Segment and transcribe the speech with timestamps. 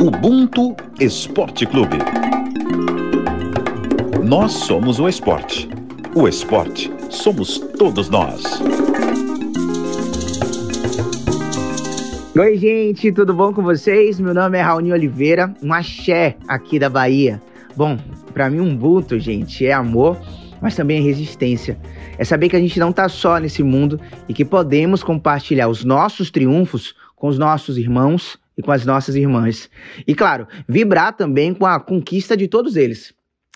[0.00, 1.98] Ubuntu Esporte Clube.
[4.24, 5.68] Nós somos o esporte.
[6.14, 8.44] O esporte somos todos nós.
[12.38, 14.20] Oi, gente, tudo bom com vocês?
[14.20, 17.42] Meu nome é Raoni Oliveira, um axé aqui da Bahia.
[17.74, 17.98] Bom,
[18.32, 20.16] para mim, um Ubuntu, gente, é amor,
[20.62, 21.76] mas também é resistência.
[22.16, 25.84] É saber que a gente não tá só nesse mundo e que podemos compartilhar os
[25.84, 29.70] nossos triunfos com os nossos irmãos e com as nossas irmãs.
[30.06, 33.14] E claro, vibrar também com a conquista de todos eles.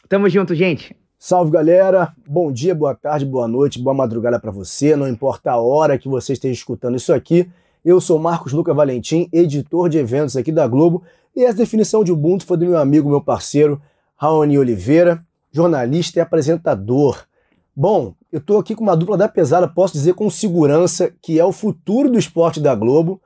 [0.09, 0.97] Tamo junto, gente.
[1.19, 5.57] Salve galera, bom dia, boa tarde, boa noite, boa madrugada para você, não importa a
[5.57, 7.49] hora que você esteja escutando isso aqui.
[7.85, 11.03] Eu sou Marcos Luca Valentim, editor de eventos aqui da Globo,
[11.35, 13.81] e essa definição de Ubuntu foi do meu amigo, meu parceiro,
[14.17, 17.25] Raoni Oliveira, jornalista e apresentador.
[17.75, 21.45] Bom, eu estou aqui com uma dupla da pesada, posso dizer com segurança, que é
[21.45, 23.21] o futuro do esporte da Globo.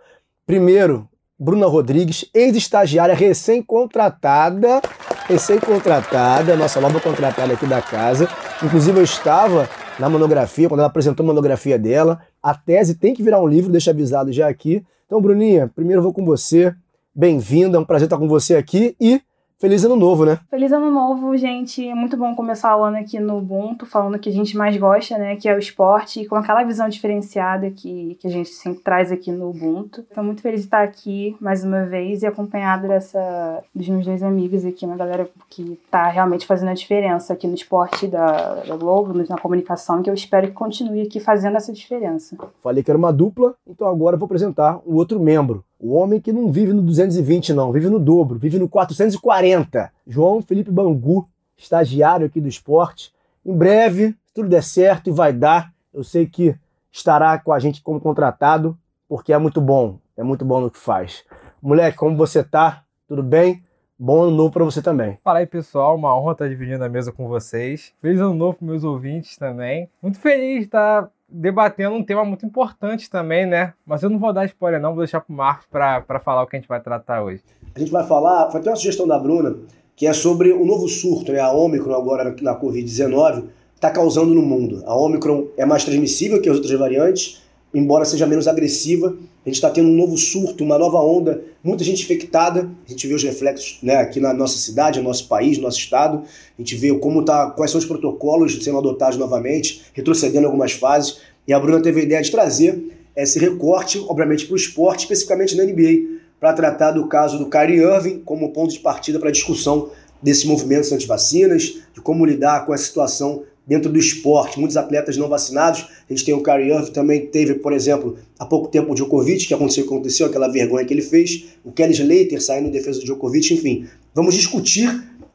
[0.46, 1.08] Primeiro,
[1.38, 4.80] Bruna Rodrigues, ex-estagiária recém-contratada,
[5.26, 8.26] recém-contratada, nossa nova contratada aqui da casa.
[8.64, 12.22] Inclusive eu estava na monografia, quando ela apresentou a monografia dela.
[12.42, 14.82] A tese tem que virar um livro, deixa avisado já aqui.
[15.04, 16.74] Então, Bruninha, primeiro eu vou com você.
[17.14, 19.20] Bem-vinda, é um prazer estar com você aqui e
[19.58, 20.38] Feliz ano novo, né?
[20.50, 21.88] Feliz ano novo, gente.
[21.88, 25.16] É muito bom começar o ano aqui no Ubuntu, falando que a gente mais gosta,
[25.16, 25.34] né?
[25.36, 29.10] Que é o esporte, e com aquela visão diferenciada que, que a gente sempre traz
[29.10, 30.02] aqui no Ubuntu.
[30.02, 34.22] Estou muito feliz de estar aqui mais uma vez e acompanhado dessa, dos meus dois
[34.22, 38.76] amigos aqui, uma galera que está realmente fazendo a diferença aqui no esporte da, da
[38.76, 42.36] Globo, na comunicação, que eu espero que continue aqui fazendo essa diferença.
[42.62, 45.64] Falei que era uma dupla, então agora eu vou apresentar o outro membro.
[45.78, 49.92] O homem que não vive no 220, não, vive no dobro, vive no 440.
[50.06, 53.12] João Felipe Bangu, estagiário aqui do esporte.
[53.44, 56.54] Em breve, tudo der certo e vai dar, eu sei que
[56.90, 58.76] estará com a gente como contratado,
[59.08, 61.24] porque é muito bom, é muito bom no que faz.
[61.60, 62.82] Moleque, como você tá?
[63.06, 63.62] Tudo bem?
[63.98, 65.18] Bom ano novo para você também.
[65.24, 65.96] Fala aí, pessoal.
[65.96, 67.94] Uma honra estar dividindo a mesa com vocês.
[68.00, 69.88] Feliz ano novo para meus ouvintes também.
[70.02, 73.74] Muito feliz de estar debatendo um tema muito importante também, né?
[73.84, 76.56] Mas eu não vou dar spoiler, não, vou deixar pro Marcos para falar o que
[76.56, 77.42] a gente vai tratar hoje.
[77.74, 79.56] A gente vai falar, foi até uma sugestão da Bruna,
[79.94, 81.40] que é sobre o novo surto, né?
[81.40, 83.44] A Omicron agora na Covid-19
[83.74, 84.82] está causando no mundo.
[84.86, 87.42] A Omicron é mais transmissível que as outras variantes,
[87.76, 89.08] embora seja menos agressiva.
[89.44, 92.70] A gente está tendo um novo surto, uma nova onda, muita gente infectada.
[92.86, 95.78] A gente vê os reflexos né, aqui na nossa cidade, no nosso país, no nosso
[95.78, 96.22] estado.
[96.58, 101.18] A gente vê como tá, quais são os protocolos sendo adotados novamente, retrocedendo algumas fases.
[101.46, 102.82] E a Bruna teve a ideia de trazer
[103.14, 107.82] esse recorte, obviamente, para o esporte, especificamente na NBA, para tratar do caso do Kyrie
[107.82, 109.90] Irving como ponto de partida para a discussão
[110.22, 115.28] desses movimentos anti-vacinas, de como lidar com essa situação dentro do esporte, muitos atletas não
[115.28, 115.86] vacinados.
[116.08, 119.46] A gente tem o Kyrie Irving, também teve, por exemplo, há pouco tempo o Djokovic,
[119.46, 123.00] que aconteceu que aconteceu, aquela vergonha que ele fez, o Kelly Slater saindo em defesa
[123.00, 123.86] do Djokovic, enfim.
[124.14, 124.88] Vamos discutir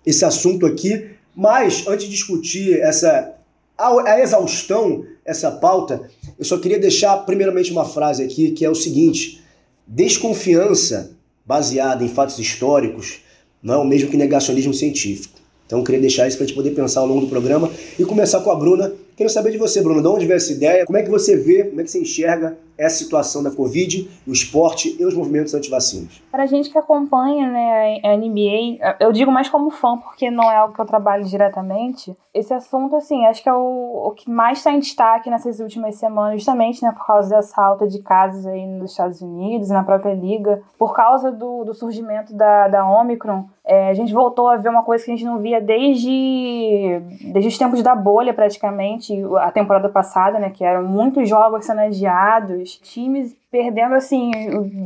[0.05, 3.35] esse assunto aqui, mas antes de discutir essa
[3.77, 8.69] a, a exaustão, essa pauta, eu só queria deixar primeiramente uma frase aqui, que é
[8.69, 9.41] o seguinte:
[9.87, 13.21] desconfiança baseada em fatos históricos
[13.61, 15.41] não é o mesmo que negacionismo científico.
[15.71, 18.03] Então eu queria deixar isso para a gente poder pensar ao longo do programa e
[18.03, 18.91] começar com a Bruna.
[19.15, 20.85] Quero saber de você, Bruna, de onde veio essa ideia?
[20.85, 24.31] Como é que você vê, como é que você enxerga essa situação da Covid, o
[24.31, 26.21] esporte e os movimentos antivacinas?
[26.31, 30.51] Para a gente que acompanha né, a NBA, eu digo mais como fã, porque não
[30.51, 34.29] é algo que eu trabalho diretamente, esse assunto, assim, acho que é o, o que
[34.29, 38.47] mais está em destaque nessas últimas semanas, justamente né, por causa dessa alta de casos
[38.47, 43.45] aí nos Estados Unidos, na própria liga, por causa do, do surgimento da, da Omicron,
[43.71, 46.99] é, a gente voltou a ver uma coisa que a gente não via desde,
[47.31, 51.79] desde os tempos da bolha, praticamente, a temporada passada, né, que eram muitos jogos sendo
[51.79, 54.31] adiados, times perdendo assim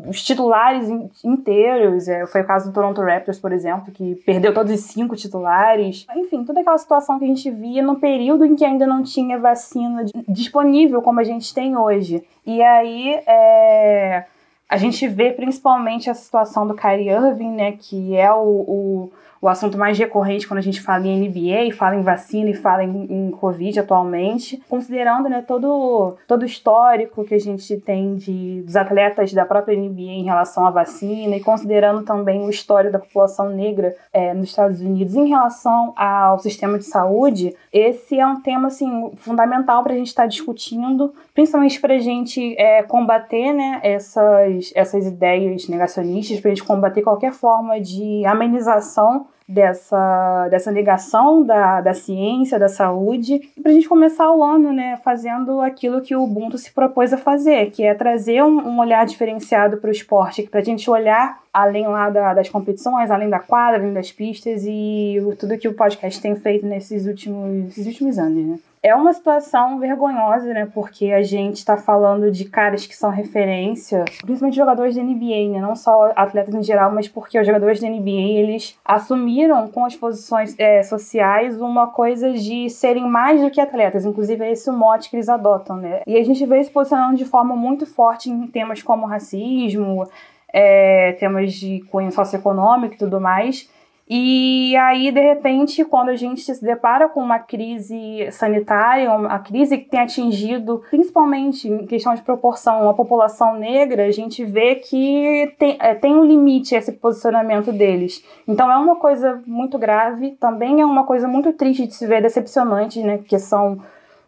[0.07, 0.87] os titulares
[1.23, 2.07] inteiros.
[2.07, 6.05] É, foi o caso do Toronto Raptors, por exemplo, que perdeu todos os cinco titulares.
[6.15, 9.39] Enfim, toda aquela situação que a gente via no período em que ainda não tinha
[9.39, 12.23] vacina disponível como a gente tem hoje.
[12.45, 14.25] E aí é,
[14.69, 19.11] a gente vê principalmente a situação do Kyrie Irving, né, que é o, o
[19.41, 22.83] o assunto mais recorrente quando a gente fala em NBA, fala em vacina e fala
[22.83, 28.61] em, em Covid atualmente, considerando né, todo, todo o histórico que a gente tem de,
[28.63, 32.99] dos atletas da própria NBA em relação à vacina e considerando também o histórico da
[32.99, 35.15] população negra é, nos Estados Unidos.
[35.15, 40.07] Em relação ao sistema de saúde, esse é um tema assim, fundamental para a gente
[40.07, 46.51] estar tá discutindo, principalmente para a gente é, combater né, essas essas, ideias negacionistas, para
[46.51, 53.39] a gente combater qualquer forma de amenização dessa, dessa negação da, da ciência, da saúde,
[53.61, 57.17] para a gente começar o ano né, fazendo aquilo que o Ubuntu se propôs a
[57.17, 61.39] fazer, que é trazer um, um olhar diferenciado para o esporte, para a gente olhar
[61.53, 65.73] além lá da, das competições, além da quadra, além das pistas e tudo que o
[65.73, 68.45] podcast tem feito nesses últimos, últimos anos.
[68.45, 68.59] Né?
[68.85, 70.69] É uma situação vergonhosa, né?
[70.71, 75.59] Porque a gente está falando de caras que são referência, principalmente jogadores da NBA, né?
[75.59, 79.95] Não só atletas em geral, mas porque os jogadores da NBA eles assumiram com as
[79.95, 84.05] posições é, sociais uma coisa de serem mais do que atletas.
[84.05, 86.03] Inclusive é esse o mote que eles adotam, né?
[86.05, 90.07] E a gente vê se posicionando de forma muito forte em temas como racismo,
[90.53, 93.67] é, temas de cunho socioeconômico e tudo mais.
[94.07, 99.79] E aí, de repente, quando a gente se depara com uma crise sanitária, uma crise
[99.79, 105.55] que tem atingido, principalmente em questão de proporção, a população negra, a gente vê que
[105.57, 108.23] tem, é, tem um limite esse posicionamento deles.
[108.47, 112.21] Então é uma coisa muito grave, também é uma coisa muito triste de se ver,
[112.21, 113.17] decepcionante, né?
[113.17, 113.81] Porque são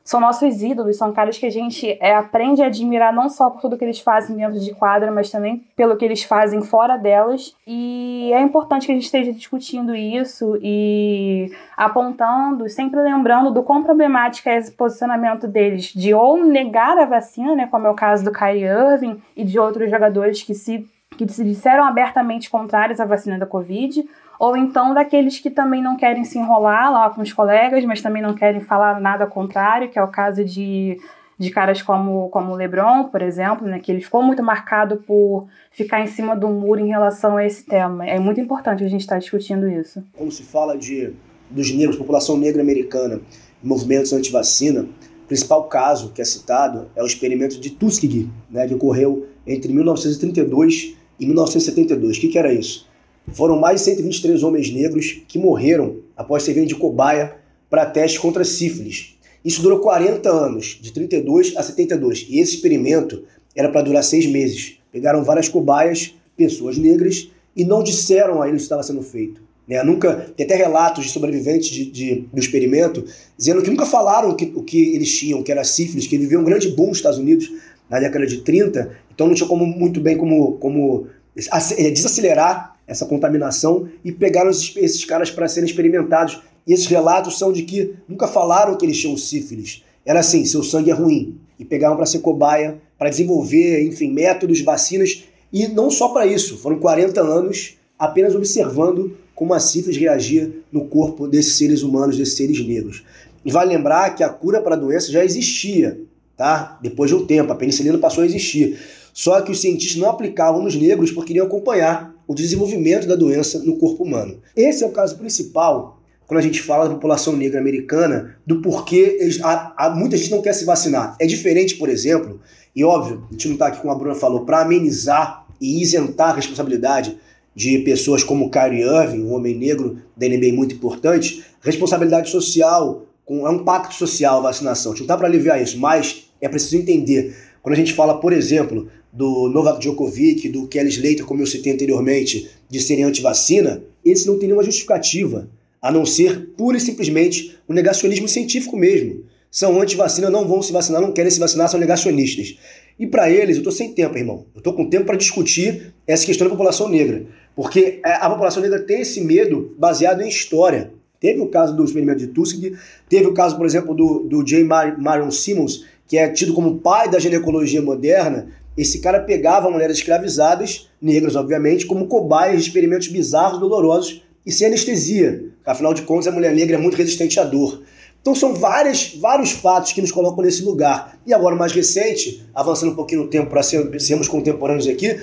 [0.07, 3.59] são nossos ídolos, são caras que a gente é, aprende a admirar não só por
[3.59, 7.53] tudo que eles fazem dentro de quadra, mas também pelo que eles fazem fora delas.
[7.67, 13.83] E é importante que a gente esteja discutindo isso e apontando, sempre lembrando do quão
[13.83, 18.23] problemático é esse posicionamento deles de ou negar a vacina, né, como é o caso
[18.23, 23.05] do Kyrie Irving e de outros jogadores que se, que se disseram abertamente contrários à
[23.05, 24.07] vacina da Covid,
[24.39, 28.21] ou então daqueles que também não querem se enrolar lá com os colegas, mas também
[28.21, 30.97] não querem falar nada contrário, que é o caso de,
[31.37, 35.47] de caras como, como o LeBron, por exemplo, né, que ele ficou muito marcado por
[35.71, 38.05] ficar em cima do muro em relação a esse tema.
[38.07, 40.03] É muito importante a gente estar discutindo isso.
[40.15, 41.13] Quando se fala de,
[41.49, 43.19] dos negros, população negra americana,
[43.63, 48.73] movimentos anti-vacina, o principal caso que é citado é o experimento de Tuskegee, né, que
[48.73, 52.17] ocorreu entre 1932 e 1972.
[52.17, 52.86] O que, que era isso?
[53.31, 57.35] Foram mais de 123 homens negros que morreram após serem de cobaia
[57.69, 59.17] para testes contra sífilis.
[59.43, 63.23] Isso durou 40 anos, de 32 a 72, e esse experimento
[63.55, 64.77] era para durar seis meses.
[64.91, 69.41] Pegaram várias cobaias, pessoas negras, e não disseram a eles que estava sendo feito.
[69.67, 69.81] Né?
[69.83, 73.03] Nunca, tem até relatos de sobreviventes de, de, do experimento
[73.37, 76.43] dizendo que nunca falaram que, o que eles tinham, que era sífilis, que vivia um
[76.43, 77.51] grande boom nos Estados Unidos
[77.89, 83.05] na década de 30, então não tinha como, muito bem como, como é, desacelerar essa
[83.05, 86.41] contaminação e pegaram esses, caras para serem experimentados.
[86.65, 89.83] E esses relatos são de que nunca falaram que eles tinham sífilis.
[90.05, 91.37] Era assim, seu sangue é ruim.
[91.59, 95.25] E pegaram para ser cobaia, para desenvolver, enfim, métodos, vacinas.
[95.51, 100.85] E não só para isso, foram 40 anos apenas observando como a sífilis reagia no
[100.85, 103.03] corpo desses seres humanos, desses seres negros.
[103.45, 105.99] E vale lembrar que a cura para a doença já existia,
[106.35, 106.79] tá?
[106.81, 108.77] Depois de um tempo, a penicilina passou a existir.
[109.17, 113.57] Só que os cientistas não aplicavam nos negros porque queriam acompanhar o desenvolvimento da doença
[113.63, 114.39] no corpo humano.
[114.55, 119.17] Esse é o caso principal quando a gente fala da população negra americana, do porquê
[119.19, 121.15] eles, há, há, muita gente não quer se vacinar.
[121.19, 122.39] É diferente, por exemplo,
[122.75, 126.29] e óbvio, a gente não está aqui como a Bruna falou, para amenizar e isentar
[126.29, 127.17] a responsabilidade
[127.55, 133.47] de pessoas como Kyrie Irving, um homem negro da NBA muito importante, responsabilidade social, com,
[133.47, 134.91] é um pacto social a vacinação.
[134.91, 137.35] A gente não está para aliviar isso, mas é preciso entender.
[137.63, 138.87] Quando a gente fala, por exemplo,
[139.17, 144.37] do Novak Djokovic, do Kelly Slater, como eu citei anteriormente, de serem anti-vacina, esse não
[144.37, 145.49] tem nenhuma justificativa,
[145.81, 149.23] a não ser pura e simplesmente o um negacionismo científico mesmo.
[149.49, 152.59] São anti-vacina, não vão se vacinar, não querem se vacinar, são negacionistas.
[152.99, 154.45] E para eles, eu estou sem tempo, irmão.
[154.53, 157.25] Eu estou com tempo para discutir essa questão da população negra.
[157.55, 160.91] Porque é, a população negra tem esse medo baseado em história.
[161.19, 162.77] Teve o caso do experimento de Tuskegee,
[163.09, 164.63] teve o caso, por exemplo, do, do J.
[164.63, 170.87] Marion Simmons, que é tido como pai da ginecologia moderna, esse cara pegava mulheres escravizadas,
[171.01, 175.45] negras obviamente, como cobaias de experimentos bizarros, dolorosos e sem anestesia.
[175.65, 177.81] Afinal de contas, a mulher negra é muito resistente à dor.
[178.21, 181.17] Então são várias, vários fatos que nos colocam nesse lugar.
[181.25, 185.19] E agora, mais recente, avançando um pouquinho no tempo para sermos contemporâneos aqui,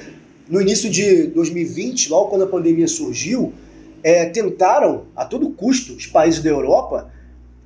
[0.48, 3.52] no início de 2020, logo quando a pandemia surgiu,
[4.02, 7.10] é, tentaram, a todo custo, os países da Europa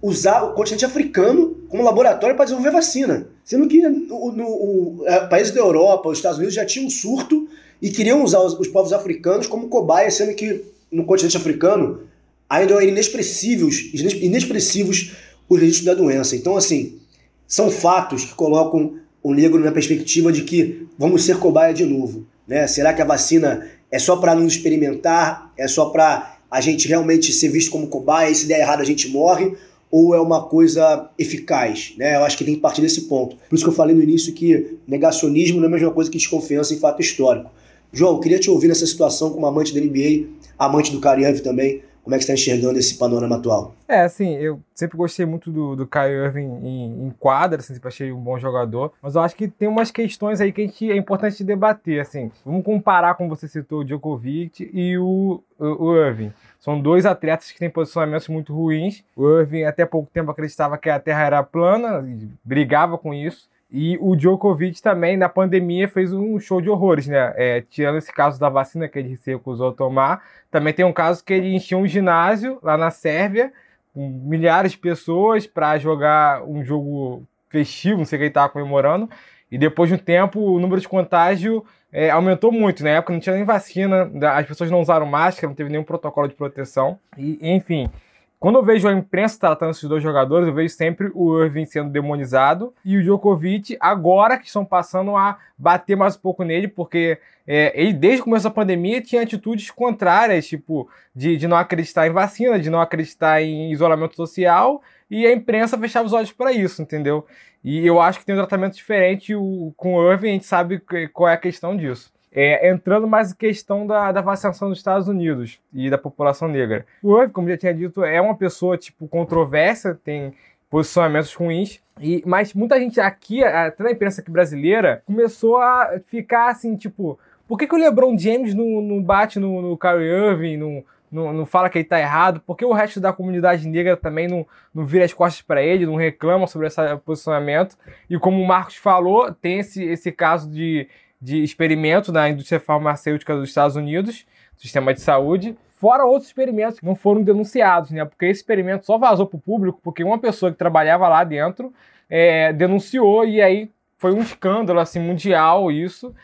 [0.00, 3.28] usar o continente africano como laboratório para desenvolver vacina.
[3.44, 7.48] Sendo que no, o, é, países da Europa, os Estados Unidos já tinham um surto
[7.80, 12.00] e queriam usar os, os povos africanos como cobaias, sendo que no continente africano
[12.48, 15.12] ainda eram inexpressivos, inexpressivos
[15.48, 16.34] os registros da doença.
[16.34, 16.98] Então, assim,
[17.46, 22.26] são fatos que colocam o negro na perspectiva de que vamos ser cobaia de novo.
[22.46, 22.66] Né?
[22.66, 25.52] Será que a vacina é só para nos experimentar?
[25.56, 28.84] É só para a gente realmente ser visto como cobaia e se der errado a
[28.84, 29.54] gente morre?
[29.90, 31.94] Ou é uma coisa eficaz?
[31.96, 32.16] Né?
[32.16, 33.36] Eu acho que tem que partir desse ponto.
[33.48, 36.18] Por isso que eu falei no início que negacionismo não é a mesma coisa que
[36.18, 37.50] desconfiança em fato histórico.
[37.92, 40.28] João, queria te ouvir nessa situação como amante da NBA,
[40.58, 41.82] amante do Kyrie também.
[42.08, 43.74] Como é que você está enxergando esse panorama atual?
[43.86, 47.88] É, assim, eu sempre gostei muito do, do Kyrie Irving em, em quadra, assim, sempre
[47.88, 50.90] achei um bom jogador, mas eu acho que tem umas questões aí que a gente,
[50.90, 52.30] é importante debater, assim.
[52.46, 56.32] Vamos comparar, como você citou, o Djokovic e o, o, o Irving.
[56.58, 59.04] São dois atletas que têm posicionamentos muito ruins.
[59.14, 62.04] O Irving até pouco tempo acreditava que a Terra era plana,
[62.44, 63.48] brigava com isso.
[63.70, 67.34] E o Djokovic também, na pandemia, fez um show de horrores, né?
[67.36, 70.92] É, tirando esse caso da vacina que ele se recusou a tomar, também tem um
[70.92, 73.52] caso que ele encheu um ginásio lá na Sérvia,
[73.92, 78.48] com milhares de pessoas, para jogar um jogo festivo, não sei o que ele estava
[78.48, 79.08] comemorando.
[79.50, 82.82] E depois de um tempo, o número de contágio é, aumentou muito.
[82.82, 86.28] Na época não tinha nem vacina, as pessoas não usaram máscara, não teve nenhum protocolo
[86.28, 86.98] de proteção.
[87.16, 87.90] E, enfim,
[88.38, 91.90] quando eu vejo a imprensa tratando esses dois jogadores, eu vejo sempre o Irving sendo
[91.90, 97.18] demonizado e o Djokovic agora que estão passando a bater mais um pouco nele, porque
[97.46, 102.06] é, ele desde o começo da pandemia tinha atitudes contrárias, tipo de, de não acreditar
[102.06, 104.80] em vacina, de não acreditar em isolamento social
[105.10, 107.26] e a imprensa fechava os olhos para isso, entendeu?
[107.62, 110.80] E eu acho que tem um tratamento diferente o, com o Irving, a gente sabe
[111.12, 112.12] qual é a questão disso.
[112.30, 116.86] É, entrando mais em questão da, da vacinação dos Estados Unidos e da população negra.
[117.02, 120.34] O Irving, como já tinha dito, é uma pessoa tipo controversa, tem
[120.70, 121.80] posicionamentos ruins.
[122.00, 127.18] E, mas muita gente aqui, até na imprensa aqui brasileira, começou a ficar assim, tipo,
[127.46, 131.32] por que, que o LeBron James não, não bate no, no Kyrie Irving, não, não,
[131.32, 132.40] não, fala que ele tá errado?
[132.40, 135.86] Por que o resto da comunidade negra também não, não vira as costas para ele,
[135.86, 137.76] não reclama sobre esse posicionamento?
[138.08, 140.88] E como o Marcos falou, tem esse, esse caso de
[141.20, 144.24] de experimento na indústria farmacêutica dos Estados Unidos,
[144.56, 148.04] sistema de saúde, fora outros experimentos que não foram denunciados, né?
[148.04, 151.72] Porque esse experimento só vazou para o público porque uma pessoa que trabalhava lá dentro
[152.08, 156.14] é, denunciou e aí foi um escândalo assim mundial isso.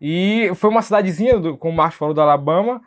[0.00, 2.82] E foi uma cidadezinha, do, como o Marcos falou, do Alabama,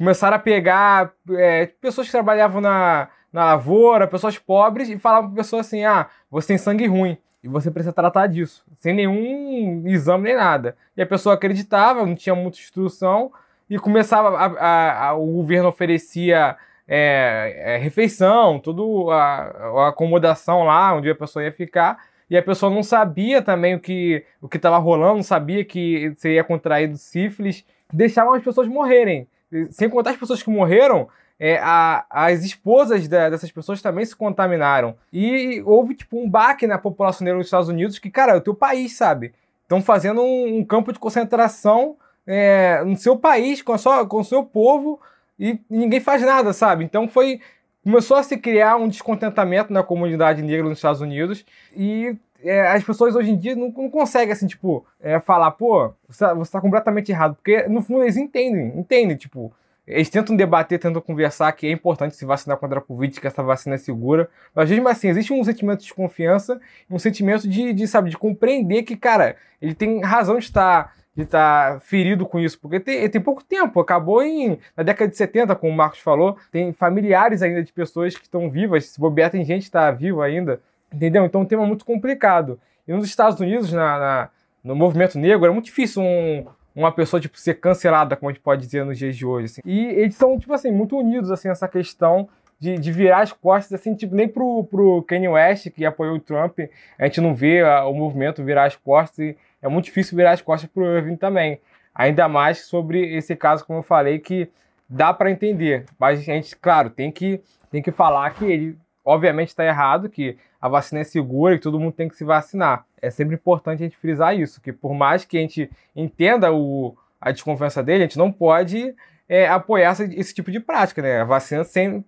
[0.00, 5.42] começaram a pegar é, pessoas que trabalhavam na, na lavoura, pessoas pobres, e falavam para
[5.42, 7.18] pessoa assim: ah, você tem sangue ruim.
[7.44, 10.74] E você precisa tratar disso, sem nenhum exame nem nada.
[10.96, 13.30] E a pessoa acreditava, não tinha muita instrução,
[13.68, 16.56] e começava, a, a, a, o governo oferecia
[16.88, 18.82] é, é, refeição, toda
[19.14, 23.80] a, acomodação lá onde a pessoa ia ficar, e a pessoa não sabia também o
[23.80, 29.26] que o estava rolando, não sabia que seria contraído sífilis, deixavam as pessoas morrerem.
[29.70, 34.14] Sem contar as pessoas que morreram, é, a, as esposas da, dessas pessoas também se
[34.14, 34.94] contaminaram.
[35.10, 38.40] E houve, tipo, um baque na população negra dos Estados Unidos que, cara, é o
[38.42, 39.32] teu país, sabe?
[39.62, 44.24] Estão fazendo um, um, campo de concentração é, no seu país, com, sua, com o
[44.24, 45.00] seu povo,
[45.38, 46.84] e ninguém faz nada, sabe?
[46.84, 47.40] Então foi...
[47.82, 52.84] Começou a se criar um descontentamento na comunidade negra nos Estados Unidos e é, as
[52.84, 56.52] pessoas hoje em dia não, não conseguem, assim, tipo, é, falar, pô, você, tá, você
[56.52, 57.34] tá completamente errado.
[57.34, 59.52] Porque, no fundo, eles entendem, entendem, tipo,
[59.86, 63.42] eles tentam debater, tentam conversar que é importante se vacinar contra a Covid, que essa
[63.42, 64.28] vacina é segura.
[64.54, 68.84] Mas mesmo assim, existe um sentimento de desconfiança, um sentimento de, de, sabe, de compreender
[68.84, 73.20] que, cara, ele tem razão de estar de estar ferido com isso, porque tem, tem
[73.20, 77.64] pouco tempo, acabou em, na década de 70, como o Marcos falou, tem familiares ainda
[77.64, 80.60] de pessoas que estão vivas, se bobear tem gente que está viva ainda,
[80.92, 81.24] entendeu?
[81.24, 82.58] Então é um tema muito complicado.
[82.86, 84.30] E nos Estados Unidos, na, na
[84.62, 86.44] no movimento negro, é muito difícil um,
[86.74, 89.46] uma pessoa, tipo, ser cancelada, como a gente pode dizer nos dias de hoje.
[89.46, 89.60] Assim.
[89.64, 92.28] E eles são, tipo assim, muito unidos, assim, essa questão
[92.58, 96.20] de, de virar as costas, assim, tipo, nem pro, pro Kanye West, que apoiou o
[96.20, 96.58] Trump,
[96.98, 100.42] a gente não vê a, o movimento virar as costas, é muito difícil virar as
[100.42, 101.60] costas pro Irving também.
[101.94, 104.48] Ainda mais sobre esse caso, como eu falei, que
[104.88, 109.48] dá para entender, mas a gente, claro, tem que, tem que falar que ele, obviamente,
[109.48, 113.10] está errado, que a vacina é segura e todo mundo tem que se vacinar é
[113.10, 117.32] sempre importante a gente frisar isso, que por mais que a gente entenda o, a
[117.32, 118.94] desconfiança dele, a gente não pode
[119.28, 121.20] é, apoiar essa, esse tipo de prática, né?
[121.20, 122.04] A vacina, sem,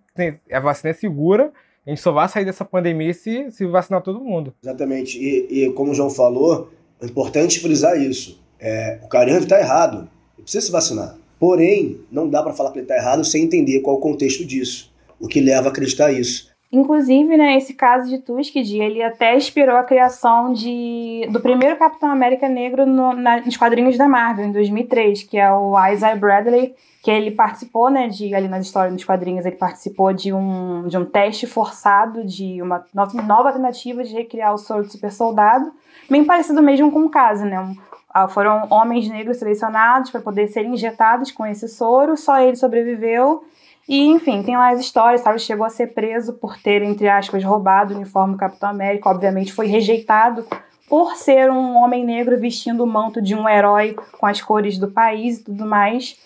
[0.50, 1.52] a vacina é segura,
[1.86, 4.54] a gente só vai sair dessa pandemia se, se vacinar todo mundo.
[4.62, 5.18] Exatamente.
[5.18, 6.70] E, e como o João falou,
[7.00, 8.40] é importante frisar isso.
[8.60, 11.16] É, o Carinho está errado, ele precisa se vacinar.
[11.38, 14.92] Porém, não dá para falar que ele está errado sem entender qual o contexto disso,
[15.18, 16.51] o que leva a acreditar isso.
[16.72, 22.10] Inclusive, né, esse caso de Tuskegee, ele até inspirou a criação de, do primeiro Capitão
[22.10, 26.74] América Negro no, na, nos quadrinhos da Marvel, em 2003, que é o Isaiah Bradley,
[27.02, 30.96] que ele participou, né, de, ali nas histórias dos quadrinhos, ele participou de um, de
[30.96, 35.70] um teste forçado, de uma nova, nova tentativa de recriar o soro do super soldado,
[36.08, 37.76] bem parecido mesmo com o caso, né, um,
[38.14, 43.44] ah, foram homens negros selecionados para poder serem injetados com esse soro, só ele sobreviveu,
[43.88, 45.38] E, enfim, tem lá as histórias, sabe?
[45.38, 49.10] Chegou a ser preso por ter, entre aspas, roubado o uniforme do Capitão América.
[49.10, 50.46] Obviamente foi rejeitado
[50.88, 54.90] por ser um homem negro vestindo o manto de um herói com as cores do
[54.90, 56.16] país e tudo mais.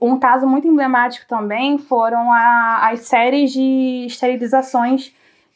[0.00, 5.12] Um caso muito emblemático também foram a, as séries de esterilizações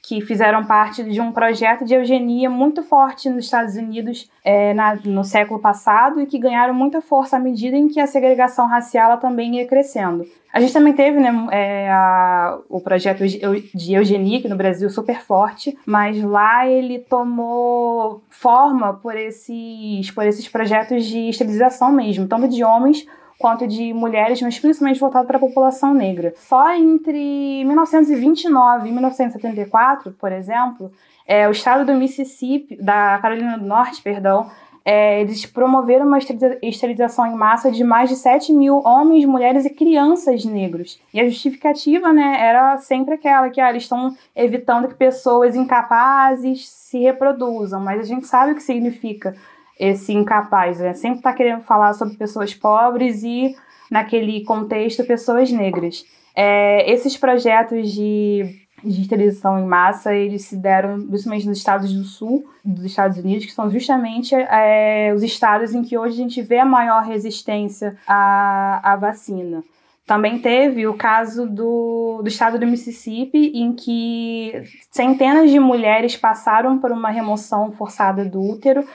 [0.07, 4.95] que fizeram parte de um projeto de eugenia muito forte nos Estados Unidos é, na,
[5.05, 9.19] no século passado e que ganharam muita força à medida em que a segregação racial
[9.19, 10.25] também ia crescendo.
[10.53, 15.21] A gente também teve né, é, a, o projeto de eugenia aqui no Brasil super
[15.21, 22.47] forte, mas lá ele tomou forma por esses, por esses projetos de esterilização mesmo, tanto
[22.47, 23.05] de homens
[23.39, 26.35] quanto de mulheres, mas principalmente voltado para a população negra.
[26.37, 30.91] Só entre 1929 e 1974, por exemplo,
[31.27, 34.51] é, o estado do Mississippi, da Carolina do Norte, perdão,
[34.89, 36.19] é, eles promoveram uma
[36.63, 41.01] esterilização em massa de mais de 7 mil homens, mulheres e crianças negros.
[41.13, 46.69] E a justificativa né, era sempre aquela que ah, eles estão evitando que pessoas incapazes
[46.69, 49.35] se reproduzam, mas a gente sabe o que significa
[49.79, 50.95] esse incapaz, né?
[50.95, 53.55] Sempre está querendo falar sobre pessoas pobres e,
[53.91, 56.05] naquele contexto, pessoas negras.
[56.35, 59.09] É, esses projetos de, de
[59.59, 63.71] em massa, eles se deram principalmente nos estados do sul dos Estados Unidos, que são
[63.71, 68.97] justamente é, os estados em que hoje a gente vê a maior resistência à, à
[68.97, 69.63] vacina.
[70.07, 74.53] Também teve o caso do, do estado do Mississippi, em que
[74.89, 78.87] centenas de mulheres passaram por uma remoção forçada do útero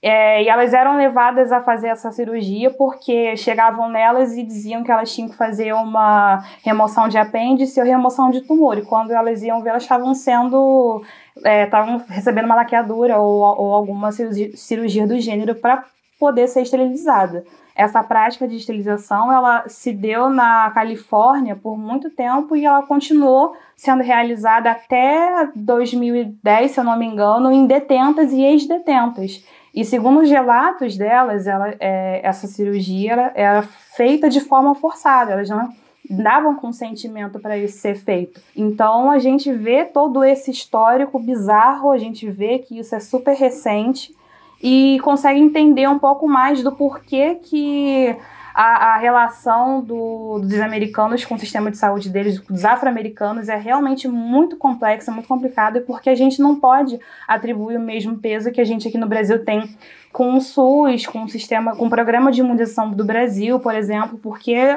[0.00, 4.92] é, e elas eram levadas a fazer essa cirurgia porque chegavam nelas e diziam que
[4.92, 8.78] elas tinham que fazer uma remoção de apêndice ou remoção de tumor.
[8.78, 11.02] E quando elas iam ver, elas estavam sendo.
[11.44, 15.84] É, estavam recebendo uma laqueadura ou, ou alguma cirurgia, cirurgia do gênero para
[16.18, 17.44] poder ser esterilizada.
[17.74, 23.54] Essa prática de esterilização ela se deu na Califórnia por muito tempo e ela continuou
[23.76, 29.44] sendo realizada até 2010, se eu não me engano, em detentas e ex-detentas.
[29.78, 35.30] E segundo os relatos delas, ela, é, essa cirurgia era, era feita de forma forçada,
[35.30, 35.68] elas não
[36.10, 38.40] davam consentimento para isso ser feito.
[38.56, 43.36] Então a gente vê todo esse histórico bizarro, a gente vê que isso é super
[43.36, 44.12] recente
[44.60, 48.16] e consegue entender um pouco mais do porquê que
[48.60, 53.56] a, a relação do, dos americanos com o sistema de saúde deles, dos afro-americanos, é
[53.56, 58.60] realmente muito complexa, muito complicada, porque a gente não pode atribuir o mesmo peso que
[58.60, 59.70] a gente aqui no Brasil tem
[60.18, 64.18] com o SUS, com o sistema, com o programa de imunização do Brasil, por exemplo,
[64.20, 64.76] porque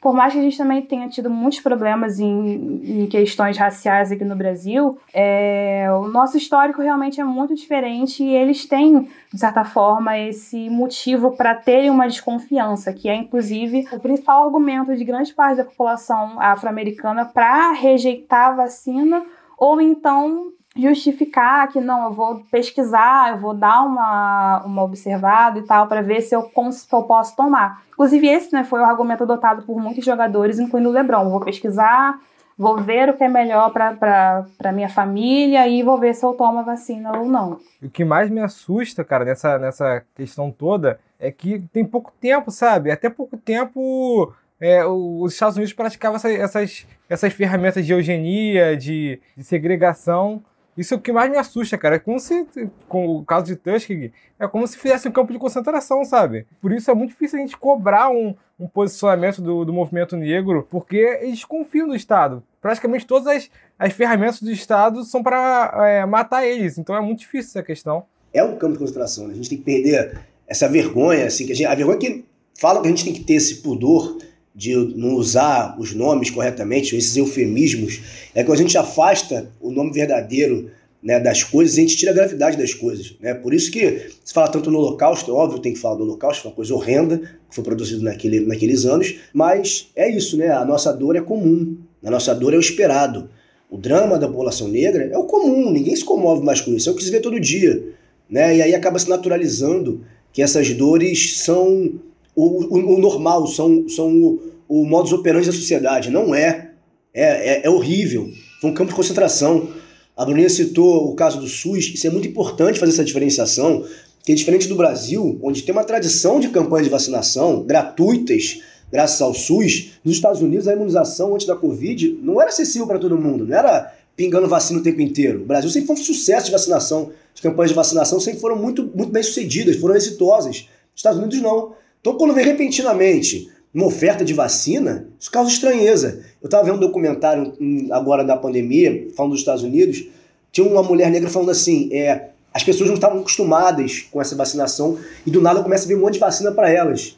[0.00, 4.24] por mais que a gente também tenha tido muitos problemas em, em questões raciais aqui
[4.24, 9.62] no Brasil, é, o nosso histórico realmente é muito diferente e eles têm, de certa
[9.62, 15.34] forma, esse motivo para terem uma desconfiança, que é inclusive o principal argumento de grande
[15.34, 19.22] parte da população afro-americana para rejeitar a vacina
[19.58, 25.62] ou então justificar que não, eu vou pesquisar, eu vou dar uma, uma observada e
[25.62, 27.82] tal, para ver se eu, se eu posso tomar.
[27.92, 31.30] Inclusive, esse né, foi o argumento adotado por muitos jogadores, incluindo o Lebron.
[31.30, 32.20] Vou pesquisar,
[32.56, 36.60] vou ver o que é melhor para minha família e vou ver se eu tomo
[36.60, 37.58] a vacina ou não.
[37.82, 42.50] O que mais me assusta, cara, nessa, nessa questão toda é que tem pouco tempo,
[42.50, 42.90] sabe?
[42.90, 49.20] Até pouco tempo é, os Estados Unidos praticavam essas, essas, essas ferramentas de eugenia, de,
[49.36, 50.42] de segregação
[50.78, 51.96] isso é o que mais me assusta, cara.
[51.96, 52.46] É como se,
[52.88, 56.46] com o caso de Tuskegee, é como se fizesse um campo de concentração, sabe?
[56.60, 60.66] Por isso é muito difícil a gente cobrar um, um posicionamento do, do movimento negro,
[60.70, 62.42] porque eles confiam no Estado.
[62.62, 66.78] Praticamente todas as, as ferramentas do Estado são para é, matar eles.
[66.78, 68.04] Então é muito difícil essa questão.
[68.32, 69.32] É um campo de concentração, né?
[69.32, 72.80] A gente tem que perder essa vergonha, assim, que a, gente, a vergonha que fala
[72.80, 74.18] que a gente tem que ter esse pudor
[74.58, 78.00] de não usar os nomes corretamente, esses eufemismos,
[78.34, 80.68] é que a gente afasta o nome verdadeiro
[81.00, 83.14] né, das coisas a gente tira a gravidade das coisas.
[83.20, 83.32] Né?
[83.32, 86.42] Por isso que se fala tanto no Holocausto, é óbvio, tem que falar do Holocausto,
[86.42, 90.50] foi uma coisa horrenda que foi produzido naquele, naqueles anos, mas é isso, né?
[90.50, 93.30] a nossa dor é comum, a nossa dor é o esperado.
[93.70, 96.92] O drama da população negra é o comum, ninguém se comove mais com isso, é
[96.92, 97.80] o que se vê todo dia.
[98.28, 98.56] Né?
[98.56, 102.00] E aí acaba se naturalizando que essas dores são
[102.38, 106.08] o, o, o normal, são, são o, o modus operandi da sociedade.
[106.08, 106.70] Não é.
[107.12, 108.30] É, é, é horrível.
[108.60, 109.70] Foi um campo de concentração.
[110.16, 111.92] A Bruninha citou o caso do SUS.
[111.92, 113.84] Isso é muito importante fazer essa diferenciação,
[114.24, 118.60] que é diferente do Brasil, onde tem uma tradição de campanhas de vacinação gratuitas,
[118.92, 119.94] graças ao SUS.
[120.04, 123.56] Nos Estados Unidos, a imunização antes da Covid não era acessível para todo mundo, não
[123.56, 125.42] era pingando vacina o tempo inteiro.
[125.42, 127.10] O Brasil sempre foi um sucesso de vacinação.
[127.34, 130.68] As campanhas de vacinação sempre foram muito, muito bem sucedidas, foram exitosas.
[130.94, 131.74] Estados Unidos não.
[132.00, 136.24] Então, quando vem repentinamente numa oferta de vacina, isso causa estranheza.
[136.40, 140.06] Eu estava vendo um documentário hum, agora da pandemia, falando dos Estados Unidos,
[140.50, 144.98] tinha uma mulher negra falando assim, é, as pessoas não estavam acostumadas com essa vacinação
[145.26, 147.16] e do nada começa a vir um monte de vacina para elas.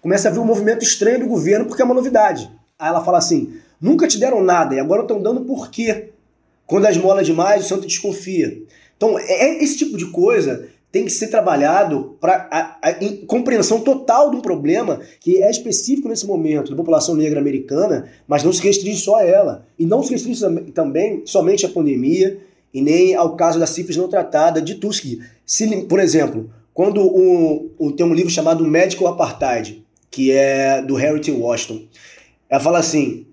[0.00, 2.50] Começa a vir um movimento estranho do governo porque é uma novidade.
[2.78, 6.10] Aí ela fala assim, nunca te deram nada e agora estão dando por quê?
[6.66, 8.62] Quando a esmola demais, o santo desconfia.
[8.96, 13.26] Então, é, é esse tipo de coisa tem que ser trabalhado para a, a, a,
[13.26, 18.42] compreensão total de um problema que é específico nesse momento da população negra americana, mas
[18.42, 19.66] não se restringe só a ela.
[19.78, 22.38] E não se restringe também somente à pandemia
[22.74, 25.20] e nem ao caso da sífilis não tratada de Tuskegee.
[25.46, 31.30] Se, por exemplo, quando um, tem um livro chamado Medical Apartheid, que é do Harriet
[31.30, 31.84] Washington,
[32.48, 33.26] ela fala assim,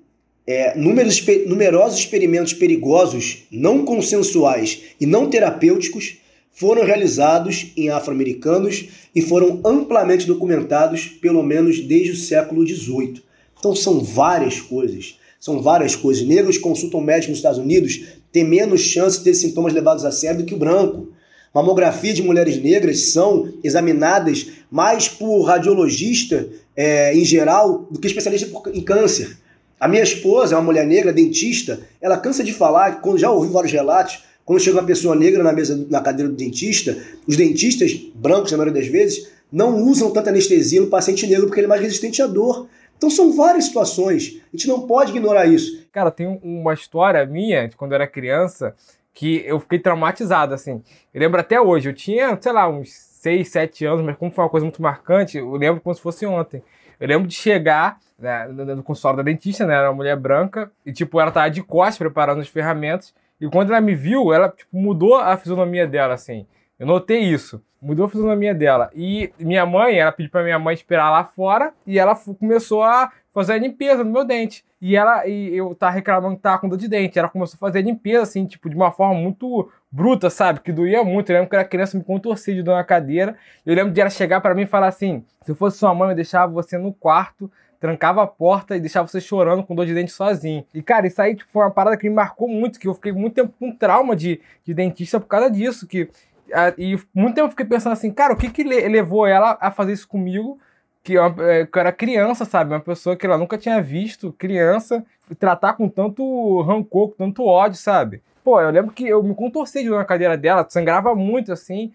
[0.46, 6.20] é, numerosos experimentos perigosos, não consensuais e não terapêuticos
[6.58, 13.22] foram realizados em afro-americanos e foram amplamente documentados, pelo menos desde o século XVIII.
[13.60, 15.20] Então são várias coisas.
[15.40, 16.26] São várias coisas.
[16.26, 20.40] Negros consultam médicos nos Estados Unidos têm menos chance de ter sintomas levados a sério
[20.40, 21.10] do que o branco.
[21.54, 28.50] Mamografia de mulheres negras são examinadas mais por radiologista é, em geral do que especialista
[28.74, 29.38] em câncer.
[29.80, 33.48] A minha esposa é uma mulher negra, dentista, ela cansa de falar, quando já ouvi
[33.48, 37.94] vários relatos, quando chega uma pessoa negra na mesa, na cadeira do dentista, os dentistas,
[38.16, 41.68] brancos na maioria das vezes, não usam tanta anestesia no paciente negro porque ele é
[41.68, 42.66] mais resistente à dor.
[42.96, 44.42] Então são várias situações.
[44.48, 45.86] A gente não pode ignorar isso.
[45.92, 48.74] Cara, tem uma história minha de quando eu era criança
[49.14, 50.82] que eu fiquei traumatizado, assim.
[51.14, 54.46] Eu lembro até hoje, eu tinha, sei lá, uns 6, 7 anos, mas como foi
[54.46, 56.64] uma coisa muito marcante, eu lembro como se fosse ontem.
[56.98, 59.76] Eu lembro de chegar né, no consultório da dentista, né?
[59.76, 63.14] Era uma mulher branca, e tipo, ela tava de costas preparando as ferramentas.
[63.40, 66.46] E quando ela me viu, ela tipo, mudou a fisionomia dela, assim.
[66.80, 67.62] Eu notei isso.
[67.82, 68.90] Mudou a fisionomia dela.
[68.94, 73.12] E minha mãe, ela pediu pra minha mãe esperar lá fora e ela começou a
[73.34, 74.66] fazer a limpeza no meu dente.
[74.82, 77.18] E ela, e eu tava reclamando que tava com dor de dente.
[77.18, 80.60] Ela começou a fazer a limpeza, assim, tipo, de uma forma muito bruta, sabe?
[80.60, 81.32] Que doía muito.
[81.32, 83.36] Eu lembro que era criança, me contorcia de dor na cadeira.
[83.66, 86.10] Eu lembro de ela chegar para mim e falar assim: se eu fosse sua mãe,
[86.10, 89.94] eu deixava você no quarto trancava a porta e deixava você chorando com dor de
[89.94, 90.66] dente sozinho.
[90.74, 93.12] E, cara, isso aí tipo, foi uma parada que me marcou muito, que eu fiquei
[93.12, 95.88] muito tempo com trauma de, de dentista por causa disso.
[95.88, 96.10] Que,
[96.54, 99.72] a, e muito tempo eu fiquei pensando assim, cara, o que que levou ela a
[99.72, 100.60] fazer isso comigo?
[101.04, 102.74] Que eu, é, que eu era criança, sabe?
[102.74, 105.06] Uma pessoa que ela nunca tinha visto, criança,
[105.40, 108.22] tratar com tanto rancor, com tanto ódio, sabe?
[108.44, 111.94] Pô, eu lembro que eu me contorci de na cadeira dela, sangrava muito, assim.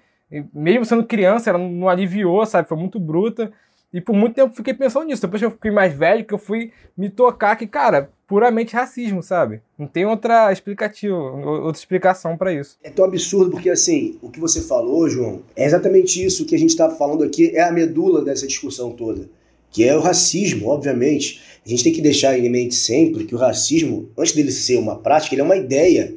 [0.53, 2.69] mesmo sendo criança, ela não aliviou, sabe?
[2.69, 3.53] Foi muito bruta.
[3.93, 5.23] E por muito tempo fiquei pensando nisso.
[5.23, 9.23] Depois que eu fiquei mais velho, que eu fui me tocar que, cara, puramente racismo,
[9.23, 9.61] sabe?
[9.79, 12.79] Não tem outra explicativa, outra explicação para isso.
[12.83, 16.59] É tão absurdo porque, assim, o que você falou, João, é exatamente isso que a
[16.59, 19.29] gente está falando aqui, é a medula dessa discussão toda,
[19.71, 21.43] que é o racismo, obviamente.
[21.65, 24.97] A gente tem que deixar em mente sempre que o racismo, antes dele ser uma
[24.97, 26.15] prática, ele é uma ideia.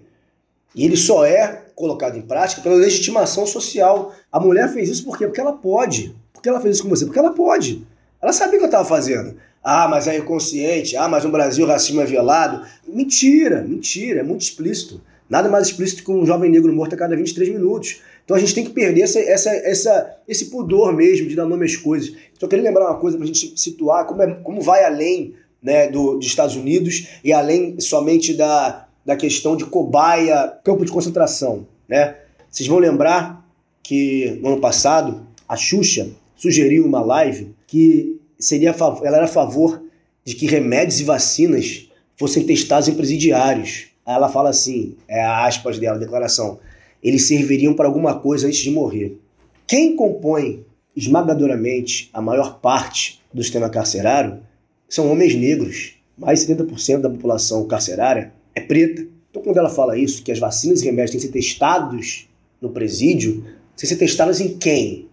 [0.74, 4.14] E ele só é colocado em prática pela legitimação social.
[4.32, 5.26] A mulher fez isso por quê?
[5.26, 7.06] Porque ela pode que ela fez isso com você?
[7.06, 7.86] Porque ela pode.
[8.22, 9.36] Ela sabia o que eu estava fazendo.
[9.64, 10.96] Ah, mas é inconsciente.
[10.96, 12.66] Ah, mas no Brasil o racismo é velado.
[12.88, 14.20] Mentira, mentira.
[14.20, 15.02] É muito explícito.
[15.30, 18.02] Nada mais explícito que um jovem negro morto a cada 23 minutos.
[18.24, 21.66] Então a gente tem que perder essa, essa, essa, esse pudor mesmo de dar nome
[21.66, 22.14] às coisas.
[22.40, 25.88] Só queria lembrar uma coisa para a gente situar como, é, como vai além né,
[25.88, 31.68] do, dos Estados Unidos e além somente da, da questão de cobaia, campo de concentração.
[31.88, 32.16] Né?
[32.50, 33.44] Vocês vão lembrar
[33.82, 39.82] que no ano passado a Xuxa sugeriu uma live que seria ela era a favor
[40.24, 43.88] de que remédios e vacinas fossem testados em presidiários.
[44.06, 46.60] Aí ela fala assim, é a aspas dela, a declaração,
[47.02, 49.20] eles serviriam para alguma coisa antes de morrer.
[49.68, 54.40] Quem compõe esmagadoramente a maior parte do sistema carcerário
[54.88, 55.96] são homens negros.
[56.18, 59.06] Mais de 70% da população carcerária é preta.
[59.30, 62.30] Então, quando ela fala isso, que as vacinas e remédios têm que ser testados
[62.62, 65.05] no presídio, têm que ser testados em quem?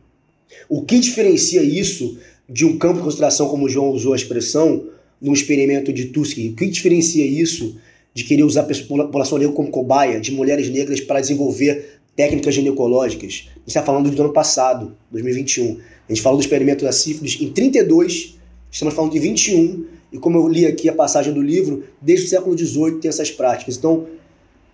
[0.69, 4.87] O que diferencia isso de um campo de concentração, como o João usou a expressão,
[5.21, 6.51] no experimento de Tuskegee?
[6.51, 7.77] O que diferencia isso
[8.12, 13.49] de querer usar a população negra como cobaia, de mulheres negras para desenvolver técnicas ginecológicas?
[13.49, 15.79] A gente está falando do ano passado, 2021.
[16.09, 18.37] A gente falou do experimento da sífilis em 32,
[18.71, 22.29] estamos falando de 21, e como eu li aqui a passagem do livro, desde o
[22.29, 23.77] século XVIII tem essas práticas.
[23.77, 24.07] Então,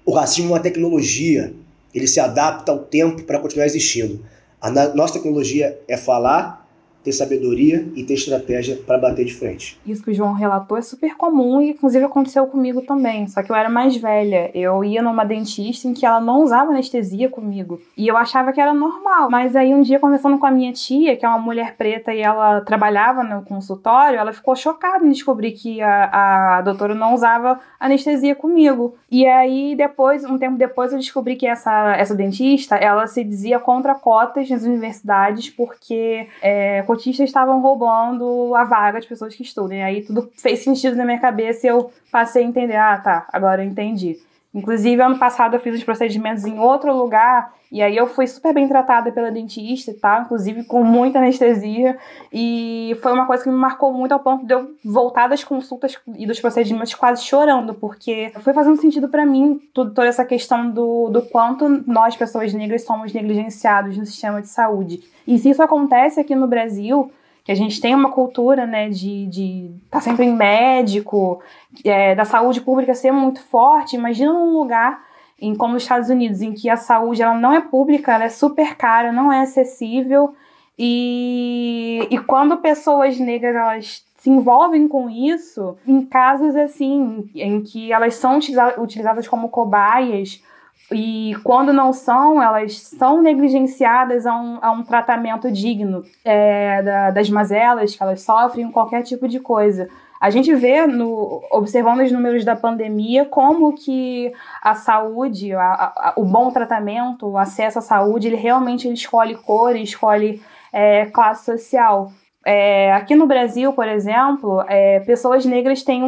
[0.04, 1.52] o racismo é uma tecnologia,
[1.94, 4.20] ele se adapta ao tempo para continuar existindo.
[4.60, 6.67] A nossa tecnologia é falar
[7.02, 9.78] ter sabedoria e ter estratégia para bater de frente.
[9.86, 13.50] Isso que o João relatou é super comum e inclusive aconteceu comigo também, só que
[13.50, 14.50] eu era mais velha.
[14.54, 18.60] Eu ia numa dentista em que ela não usava anestesia comigo e eu achava que
[18.60, 19.30] era normal.
[19.30, 22.20] Mas aí um dia conversando com a minha tia, que é uma mulher preta e
[22.20, 27.60] ela trabalhava no consultório, ela ficou chocada em descobrir que a, a doutora não usava
[27.78, 28.96] anestesia comigo.
[29.10, 33.58] E aí depois, um tempo depois, eu descobri que essa, essa dentista, ela se dizia
[33.58, 39.76] contra cotas nas universidades porque é, cotistas estavam roubando a vaga de pessoas que estudam.
[39.76, 43.28] E aí tudo fez sentido na minha cabeça e eu passei a entender, ah, tá,
[43.30, 44.18] agora eu entendi.
[44.54, 48.54] Inclusive, ano passado eu fiz os procedimentos em outro lugar e aí eu fui super
[48.54, 50.22] bem tratada pela dentista, tá?
[50.24, 51.98] Inclusive com muita anestesia.
[52.32, 55.98] E foi uma coisa que me marcou muito ao ponto de eu voltar das consultas
[56.16, 60.70] e dos procedimentos quase chorando, porque foi fazendo sentido para mim tudo, toda essa questão
[60.70, 65.02] do, do quanto nós, pessoas negras, somos negligenciados no sistema de saúde.
[65.26, 67.12] E se isso acontece aqui no Brasil,
[67.48, 71.40] que a gente tem uma cultura, né, de estar de tá sempre em médico,
[71.82, 75.02] é, da saúde pública ser muito forte, imagina num lugar
[75.40, 78.28] em como os Estados Unidos, em que a saúde ela não é pública, ela é
[78.28, 80.34] super cara, não é acessível,
[80.78, 87.90] e, e quando pessoas negras elas se envolvem com isso, em casos assim, em que
[87.90, 88.38] elas são
[88.76, 90.44] utilizadas como cobaias,
[90.90, 97.10] e quando não são, elas são negligenciadas a um, a um tratamento digno é, da,
[97.10, 99.88] das mazelas que elas sofrem, qualquer tipo de coisa.
[100.20, 106.12] A gente vê, no, observando os números da pandemia, como que a saúde, a, a,
[106.16, 112.10] o bom tratamento, o acesso à saúde, ele realmente escolhe cor, escolhe é, classe social.
[112.44, 116.02] É, aqui no Brasil, por exemplo, é, pessoas negras têm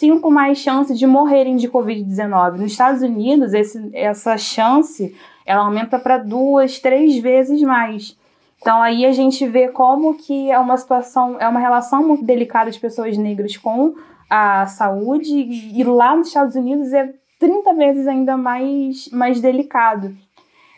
[0.00, 2.52] 1,5 mais chance de morrerem de Covid-19.
[2.52, 8.16] Nos Estados Unidos, esse, essa chance ela aumenta para duas, três vezes mais.
[8.60, 12.70] Então aí a gente vê como que é uma situação, é uma relação muito delicada
[12.70, 13.94] de pessoas negras com
[14.30, 20.14] a saúde e lá nos Estados Unidos é 30 vezes ainda mais, mais delicado.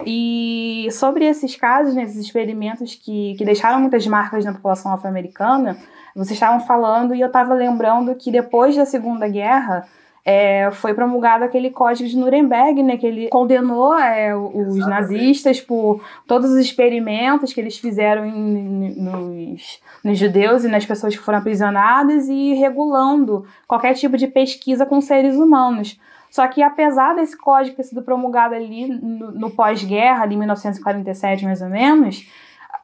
[0.04, 5.78] E sobre esses casos, né, experimentos que, que deixaram muitas marcas na população afro-americana,
[6.14, 9.86] vocês estavam falando e eu estava lembrando que depois da Segunda Guerra
[10.24, 14.88] é, foi promulgado aquele código de Nuremberg, né, que ele condenou é, os Exatamente.
[14.88, 21.14] nazistas por todos os experimentos que eles fizeram em, nos, nos judeus e nas pessoas
[21.14, 26.00] que foram aprisionadas e regulando qualquer tipo de pesquisa com seres humanos.
[26.30, 31.44] Só que apesar desse código ter sido promulgado ali no, no pós-guerra, ali em 1947
[31.44, 32.26] mais ou menos,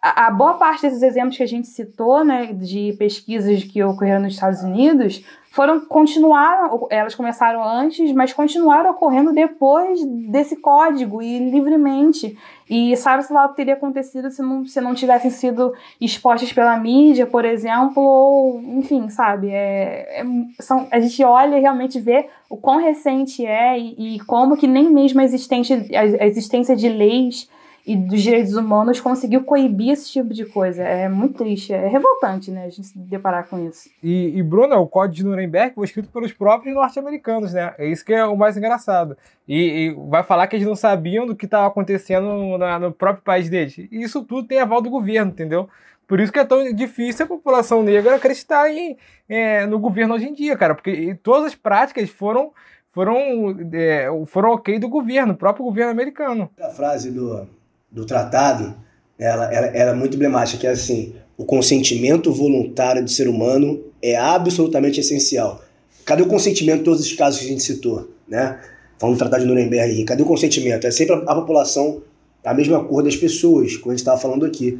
[0.02, 4.22] a, a, boa parte desses exemplos que a gente citou, né, de pesquisas que ocorreram
[4.22, 11.50] nos Estados Unidos, foram continuaram, elas começaram antes, mas continuaram ocorrendo depois desse código e
[11.50, 12.38] livremente.
[12.68, 16.76] E sabe-se lá o que teria acontecido se não, se não tivessem sido expostas pela
[16.76, 19.50] mídia, por exemplo, ou, enfim, sabe?
[19.50, 20.24] É, é,
[20.60, 24.68] são, a gente olha e realmente vê o quão recente é e, e como que
[24.68, 25.84] nem mesmo a existência,
[26.20, 27.50] a existência de leis
[27.86, 30.82] e dos direitos humanos conseguiu coibir esse tipo de coisa.
[30.82, 33.88] É muito triste, é revoltante, né, a gente se deparar com isso.
[34.02, 37.74] E, e Bruno, o Código de Nuremberg foi escrito pelos próprios norte-americanos, né?
[37.78, 39.16] É isso que é o mais engraçado.
[39.48, 43.24] E, e vai falar que eles não sabiam do que estava acontecendo na, no próprio
[43.24, 43.78] país deles.
[43.78, 45.68] E isso tudo tem aval do governo, entendeu?
[46.06, 48.96] Por isso que é tão difícil a população negra acreditar em,
[49.28, 52.52] é, no governo hoje em dia, cara, porque todas as práticas foram
[52.92, 56.50] foram, é, foram ok do governo, o próprio governo americano.
[56.60, 57.46] A frase do
[57.90, 58.74] do tratado,
[59.18, 64.16] ela, ela é muito emblemática, que é assim, o consentimento voluntário do ser humano é
[64.16, 65.62] absolutamente essencial.
[66.04, 68.58] Cadê o consentimento em todos os casos que a gente citou, né?
[68.98, 70.86] Falando do Tratado de Nuremberg, cadê o consentimento?
[70.86, 72.02] É sempre a, a população,
[72.44, 74.78] a mesma cor das pessoas, como a gente estava falando aqui.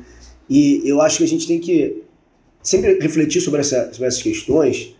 [0.49, 2.03] E eu acho que a gente tem que
[2.63, 4.95] sempre refletir sobre, essa, sobre essas questões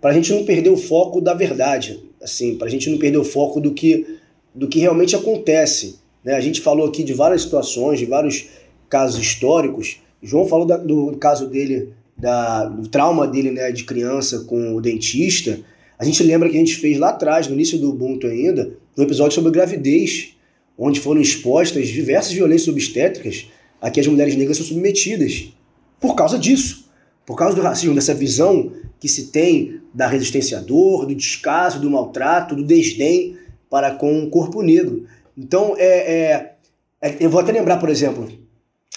[0.00, 3.18] para a gente não perder o foco da verdade, assim, para a gente não perder
[3.18, 4.18] o foco do que,
[4.54, 5.98] do que realmente acontece.
[6.24, 6.34] Né?
[6.34, 8.48] A gente falou aqui de várias situações, de vários
[8.88, 9.98] casos históricos.
[10.22, 14.80] João falou da, do caso dele, da, do trauma dele né, de criança com o
[14.80, 15.60] dentista.
[15.98, 19.02] A gente lembra que a gente fez lá atrás, no início do Ubuntu ainda, um
[19.02, 20.34] episódio sobre gravidez,
[20.78, 23.46] onde foram expostas diversas violências obstétricas
[23.80, 25.52] a que as mulheres negras são submetidas.
[26.00, 26.84] Por causa disso.
[27.26, 31.80] Por causa do racismo, dessa visão que se tem da resistência à dor, do descaso,
[31.80, 33.36] do maltrato, do desdém
[33.70, 35.06] para com o corpo negro.
[35.36, 36.54] Então, é, é,
[37.00, 38.30] é, eu vou até lembrar, por exemplo,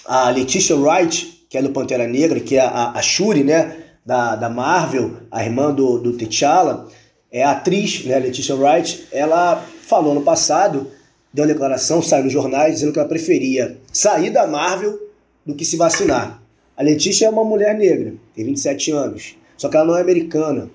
[0.06, 4.36] a Letitia Wright, que é do Pantera Negra, que é a, a Shuri, né, da,
[4.36, 6.88] da Marvel, a irmã do, do T'Challa,
[7.32, 10.92] é a atriz, né, Letitia Wright, ela falou no passado,
[11.34, 14.98] deu uma declaração, saiu nos jornais, dizendo que ela preferia sair da Marvel
[15.46, 16.42] do que se vacinar.
[16.76, 20.70] A Letícia é uma mulher negra, tem 27 anos, só que ela não é americana,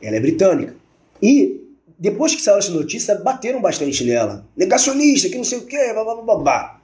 [0.00, 0.74] ela é britânica.
[1.22, 1.63] E
[1.98, 4.46] depois que saiu essa notícia, bateram bastante nela.
[4.56, 6.80] Negacionista, que não sei o quê, blá, blá, blá,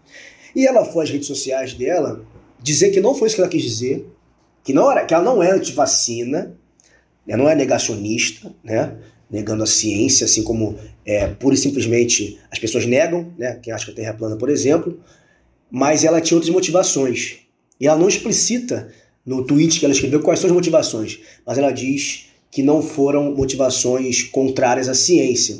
[0.55, 2.25] E ela foi às redes sociais dela
[2.62, 4.07] dizer que não foi isso que ela quis dizer,
[4.62, 6.57] que, não era, que ela não é antivacina,
[7.27, 8.96] né, não é negacionista, né?
[9.31, 13.59] negando a ciência, assim como é, pura e simplesmente as pessoas negam, né?
[13.62, 14.99] quem acha que a Terra é plana, por exemplo,
[15.70, 17.38] mas ela tinha outras motivações.
[17.81, 18.92] E ela não explicita
[19.25, 23.34] no tweet que ela escreveu quais são as motivações, mas ela diz que não foram
[23.34, 25.58] motivações contrárias à ciência.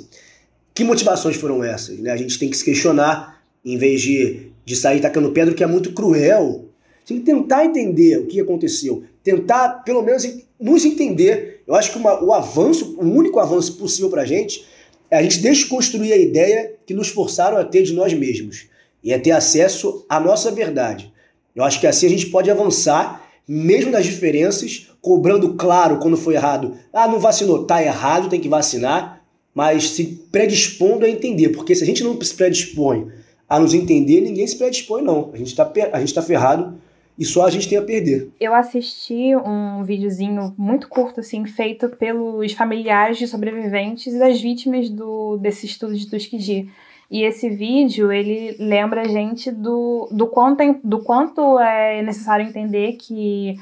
[0.74, 1.98] Que motivações foram essas?
[1.98, 2.11] Né?
[2.11, 5.66] A gente tem que se questionar, em vez de, de sair tacando pedra, que é
[5.66, 6.66] muito cruel.
[7.07, 10.26] Tem que tentar entender o que aconteceu, tentar, pelo menos,
[10.59, 11.62] nos entender.
[11.66, 14.64] Eu acho que uma, o avanço, o único avanço possível para a gente
[15.11, 18.68] é a gente desconstruir a ideia que nos forçaram a ter de nós mesmos
[19.03, 21.12] e é ter acesso à nossa verdade.
[21.55, 23.19] Eu acho que assim a gente pode avançar,
[23.53, 26.77] mesmo nas diferenças, cobrando claro quando foi errado.
[26.93, 31.83] Ah, não vacinou, tá errado, tem que vacinar, mas se predispondo a entender, porque se
[31.83, 33.09] a gente não se predispõe
[33.49, 35.31] a nos entender, ninguém se predispõe não.
[35.35, 36.79] A gente está a gente tá ferrado
[37.19, 38.31] e só a gente tem a perder.
[38.39, 44.89] Eu assisti um videozinho muito curto, assim, feito pelos familiares de sobreviventes e das vítimas
[44.89, 46.71] do, desse estudo de Tuskegee.
[47.11, 52.92] E esse vídeo, ele lembra a gente do, do, quanto, do quanto é necessário entender
[52.92, 53.57] que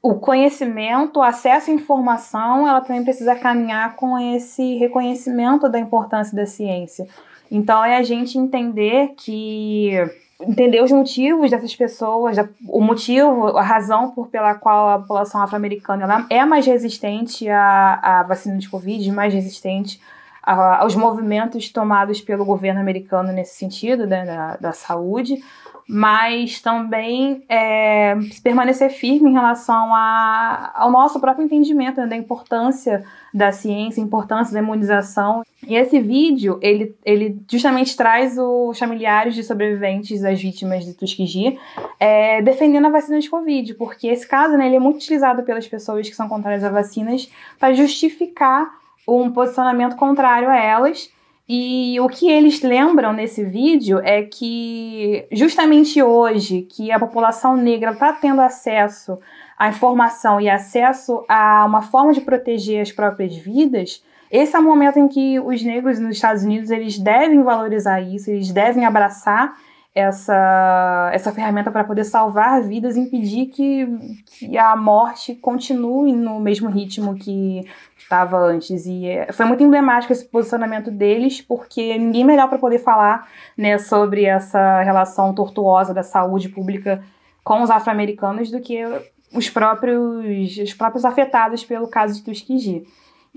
[0.00, 6.34] o conhecimento, o acesso à informação, ela também precisa caminhar com esse reconhecimento da importância
[6.34, 7.06] da ciência.
[7.50, 9.92] Então, é a gente entender que
[10.40, 12.36] entender os motivos dessas pessoas,
[12.68, 18.22] o motivo, a razão por pela qual a população afro-americana é mais resistente à, à
[18.22, 20.00] vacina de Covid, mais resistente
[20.46, 25.42] aos movimentos tomados pelo governo americano nesse sentido, né, da, da saúde,
[25.88, 33.04] mas também é, permanecer firme em relação a, ao nosso próprio entendimento né, da importância
[33.32, 35.44] da ciência, importância da imunização.
[35.66, 41.58] E esse vídeo, ele, ele justamente traz os familiares de sobreviventes das vítimas de Tuskegee
[42.00, 45.68] é, defendendo a vacina de Covid, porque esse caso né, ele é muito utilizado pelas
[45.68, 47.28] pessoas que são contrárias a vacinas
[47.60, 51.10] para justificar um posicionamento contrário a elas.
[51.48, 57.92] E o que eles lembram nesse vídeo é que justamente hoje que a população negra
[57.92, 59.18] está tendo acesso
[59.56, 64.62] à informação e acesso a uma forma de proteger as próprias vidas, esse é o
[64.62, 69.56] momento em que os negros nos Estados Unidos eles devem valorizar isso, eles devem abraçar
[69.96, 73.88] essa, essa ferramenta para poder salvar vidas impedir que,
[74.26, 77.62] que a morte continue no mesmo ritmo que
[77.96, 78.84] estava antes.
[78.84, 83.78] E é, foi muito emblemático esse posicionamento deles, porque ninguém melhor para poder falar né,
[83.78, 87.02] sobre essa relação tortuosa da saúde pública
[87.42, 88.84] com os afro-americanos do que
[89.32, 92.86] os próprios, os próprios afetados pelo caso de Tuskegee.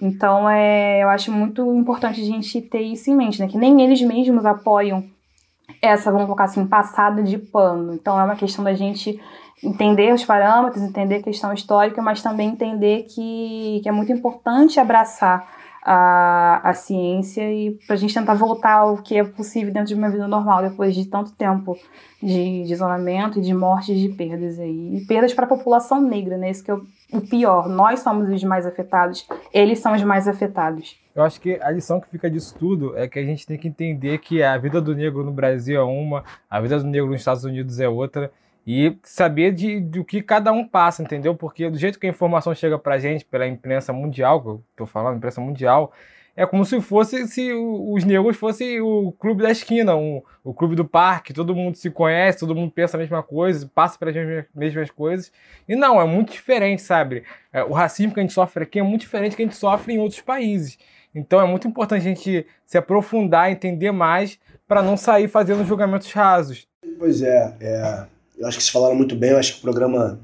[0.02, 3.48] Então, é, eu acho muito importante a gente ter isso em mente, né?
[3.48, 5.06] Que nem eles mesmos apoiam
[5.82, 7.94] essa, vamos colocar assim, passada de pano.
[7.94, 9.20] Então é uma questão da gente
[9.64, 14.80] entender os parâmetros, entender a questão histórica, mas também entender que, que é muito importante
[14.80, 15.48] abraçar
[15.84, 19.96] a, a ciência e para a gente tentar voltar ao que é possível dentro de
[19.96, 21.78] uma vida normal depois de tanto tempo
[22.22, 24.98] de, de isolamento e de mortes de perdas aí.
[24.98, 26.52] E perdas para a população negra, né?
[26.52, 27.68] Isso que é o, o pior.
[27.68, 30.98] Nós somos os mais afetados, eles são os mais afetados.
[31.20, 33.68] Eu acho que a lição que fica disso tudo é que a gente tem que
[33.68, 37.20] entender que a vida do negro no Brasil é uma, a vida do negro nos
[37.20, 38.32] Estados Unidos é outra
[38.66, 41.36] e saber de, do que cada um passa, entendeu?
[41.36, 44.86] Porque do jeito que a informação chega pra gente pela imprensa mundial, que eu tô
[44.86, 45.92] falando, imprensa mundial,
[46.38, 50.74] é como se fosse se os negros fossem o clube da esquina, um, o clube
[50.74, 54.46] do parque, todo mundo se conhece, todo mundo pensa a mesma coisa, passa pelas mesmas,
[54.56, 55.34] mesmas coisas.
[55.68, 57.24] E não, é muito diferente, sabe?
[57.52, 59.58] É, o racismo que a gente sofre aqui é muito diferente do que a gente
[59.58, 60.78] sofre em outros países.
[61.14, 66.12] Então é muito importante a gente se aprofundar, entender mais, para não sair fazendo julgamentos
[66.12, 66.68] rasos.
[66.98, 68.06] Pois é, é
[68.40, 70.18] eu acho que se falaram muito bem, eu acho que o programa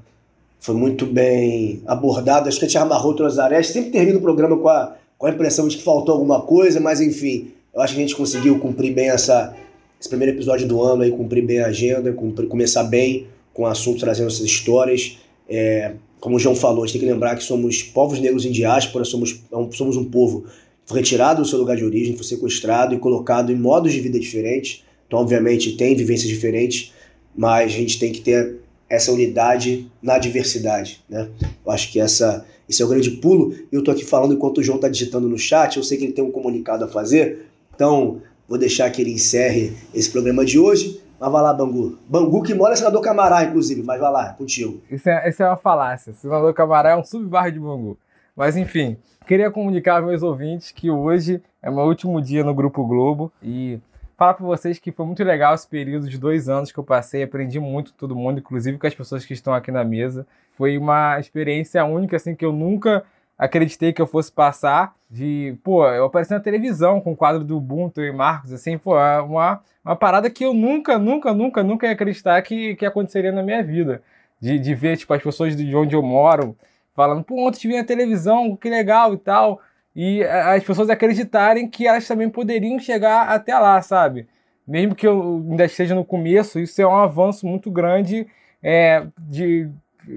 [0.60, 2.48] foi muito bem abordado.
[2.48, 3.74] Acho que a gente amarrou todas as arestas.
[3.74, 7.02] Sempre termina o programa com a, com a impressão de que faltou alguma coisa, mas
[7.02, 9.54] enfim, eu acho que a gente conseguiu cumprir bem essa,
[10.00, 13.68] esse primeiro episódio do ano, aí, cumprir bem a agenda, cumprir, começar bem com o
[13.68, 15.20] assunto, trazendo essas histórias.
[15.48, 18.52] É, como o João falou, a gente tem que lembrar que somos povos negros em
[18.52, 20.46] diáspora, somos, é somos um povo
[20.92, 24.84] retirado do seu lugar de origem, foi sequestrado e colocado em modos de vida diferentes.
[25.08, 26.94] Então, obviamente, tem vivências diferentes
[27.36, 31.28] mas a gente tem que ter essa unidade na diversidade, né?
[31.66, 33.54] Eu acho que essa, esse é o grande pulo.
[33.72, 36.14] Eu estou aqui falando enquanto o João está digitando no chat, eu sei que ele
[36.14, 41.02] tem um comunicado a fazer, então vou deixar que ele encerre esse programa de hoje.
[41.20, 41.98] Mas vai lá, Bangu.
[42.10, 44.82] Bangu que mora em Senador Camará, inclusive, mas vai lá, é contigo.
[44.92, 46.14] Isso é, isso é uma falácia.
[46.14, 47.98] Senador Camará é um subbairro de Bangu.
[48.36, 52.86] Mas enfim, queria comunicar aos meus ouvintes que hoje é meu último dia no Grupo
[52.86, 53.80] Globo e
[54.18, 57.24] falar para vocês que foi muito legal esse período de dois anos que eu passei,
[57.24, 60.28] aprendi muito com todo mundo, inclusive com as pessoas que estão aqui na mesa.
[60.58, 63.04] Foi uma experiência única, assim, que eu nunca
[63.38, 67.58] acreditei que eu fosse passar de, pô, eu apareci na televisão com o quadro do
[67.58, 71.86] Ubuntu e Marcos, assim, pô, é uma, uma parada que eu nunca, nunca, nunca, nunca
[71.86, 74.02] ia acreditar que, que aconteceria na minha vida.
[74.40, 76.56] De, de ver, tipo, as pessoas de onde eu moro
[76.96, 79.62] falando, pô, ontem te vi na televisão, que legal e tal
[79.96, 84.28] e as pessoas acreditarem que elas também poderiam chegar até lá, sabe?
[84.68, 88.28] Mesmo que eu ainda esteja no começo, isso é um avanço muito grande
[88.62, 89.70] é, de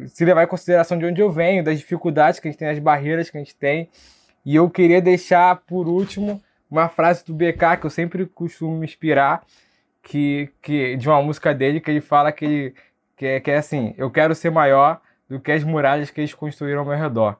[0.08, 2.78] se levar em consideração de onde eu venho, das dificuldades que a gente tem, das
[2.80, 3.88] barreiras que a gente tem.
[4.44, 8.84] E eu queria deixar, por último, uma frase do BK que eu sempre costumo me
[8.84, 9.44] inspirar,
[10.02, 12.74] que, que, de uma música dele, que ele fala que,
[13.16, 16.34] que, é, que é assim: Eu quero ser maior do que as muralhas que eles
[16.34, 17.36] construíram ao meu redor.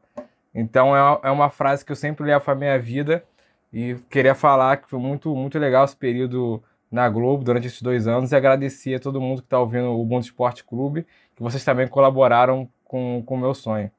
[0.55, 3.25] Então é, é uma frase que eu sempre levo para minha vida
[3.73, 8.07] e queria falar que foi muito, muito legal esse período na Globo durante esses dois
[8.07, 11.63] anos e agradecer a todo mundo que está ouvindo o Mundo Esporte Clube, que vocês
[11.65, 13.91] também colaboraram com o meu sonho.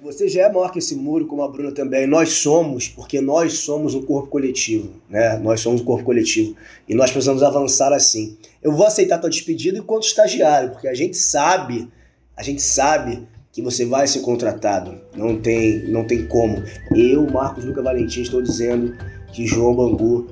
[0.00, 2.06] Você já é maior que esse muro, como a Bruna também.
[2.06, 5.36] Nós somos, porque nós somos um corpo coletivo, né?
[5.38, 6.56] Nós somos um corpo coletivo
[6.88, 8.38] e nós precisamos avançar assim.
[8.62, 11.90] Eu vou aceitar tua despedida enquanto estagiário, porque a gente sabe,
[12.36, 13.26] a gente sabe
[13.58, 14.94] que você vai ser contratado.
[15.16, 16.62] Não tem, não tem como.
[16.94, 18.94] Eu, Marcos Luca Valentim, estou dizendo
[19.32, 20.28] que João Bangu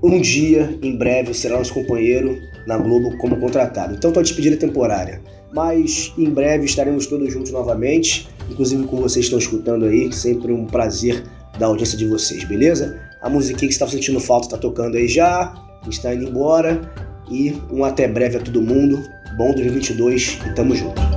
[0.00, 3.94] um dia, em breve, será nosso companheiro na Globo como contratado.
[3.96, 5.20] Então, tua despedida temporária.
[5.52, 10.12] Mas em breve estaremos todos juntos novamente, inclusive com vocês que estão escutando aí.
[10.12, 11.24] Sempre um prazer
[11.58, 13.00] da audiência de vocês, beleza?
[13.20, 15.52] A musiquinha que você estava sentindo falta está tocando aí já,
[15.88, 16.80] está indo embora.
[17.28, 19.02] E um até breve a todo mundo.
[19.36, 21.09] Bom 2022 e tamo junto.